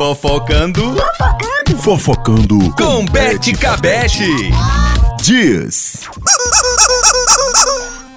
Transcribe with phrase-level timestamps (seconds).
[0.00, 0.96] Fofocando
[1.82, 4.50] Fofocando com Bete Cabete.
[5.22, 6.08] Dias.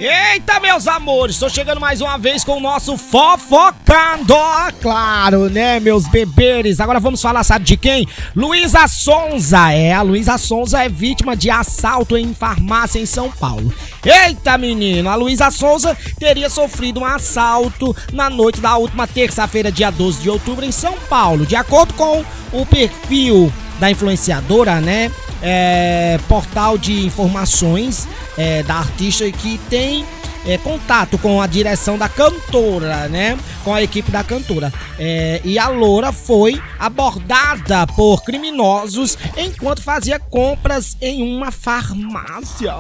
[0.06, 4.36] Eita, meus amores, estou chegando mais uma vez com o nosso Fofocando,
[4.82, 6.82] claro, né, meus beberes.
[6.82, 8.06] Agora vamos falar, sabe de quem?
[8.36, 13.74] Luísa Sonza, é, a Luísa Sonza é vítima de assalto em farmácia em São Paulo.
[14.04, 19.90] Eita, menino, a Luísa Sonza teria sofrido um assalto na noite da última terça-feira, dia
[19.90, 21.46] 12 de outubro, em São Paulo.
[21.46, 25.10] De acordo com o perfil da influenciadora, né?
[25.42, 30.06] É, portal de informações é, da artista que tem
[30.46, 33.38] é, contato com a direção da cantora, né?
[33.64, 34.74] Com a equipe da cantora.
[35.00, 42.74] É, e a loura foi abordada por criminosos enquanto fazia compras em uma farmácia.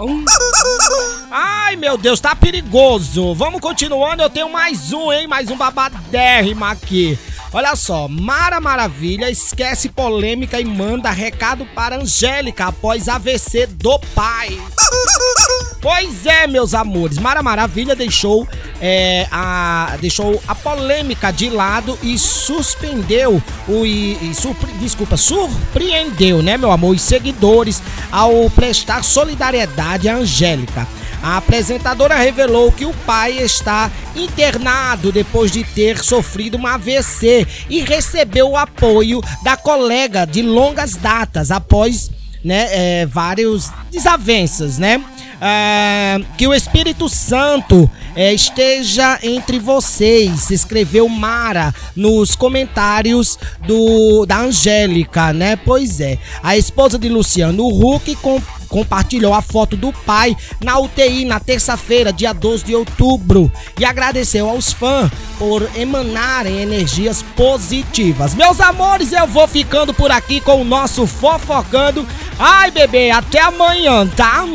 [1.31, 3.34] Ai, meu Deus, tá perigoso.
[3.34, 5.27] Vamos continuando, eu tenho mais um, hein?
[5.27, 7.17] Mais um babadérrimo aqui.
[7.55, 14.60] Olha só, Mara Maravilha esquece polêmica e manda recado para Angélica após AVC do pai.
[15.84, 18.48] Pois é, meus amores, Mara Maravilha deixou,
[18.79, 23.85] é, a, deixou a polêmica de lado e suspendeu o.
[23.85, 30.87] E, e surpre, desculpa, surpreendeu, né, meu amor, os seguidores ao prestar solidariedade à Angélica.
[31.21, 37.81] A apresentadora revelou que o pai está internado depois de ter sofrido um AVC e
[37.81, 42.09] recebeu o apoio da colega de longas datas após
[42.41, 45.04] né, é, vários desavenças, né?
[45.46, 54.40] É, que o Espírito Santo é, esteja entre vocês, escreveu Mara nos comentários do da
[54.40, 55.58] Angélica, né?
[55.58, 61.26] Pois é, a esposa de Luciano Huck com, compartilhou a foto do pai na UTI
[61.26, 68.34] na terça-feira, dia 12 de outubro, e agradeceu aos fãs por emanarem energias positivas.
[68.34, 72.07] Meus amores, eu vou ficando por aqui com o nosso fofocando.
[72.40, 74.46] Ai, bebê, até amanhã, tá?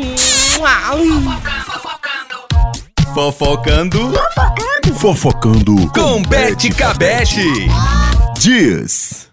[3.14, 4.12] Fofocando
[4.96, 7.68] Fofocando com Bete Cabete.
[8.40, 9.27] Dias.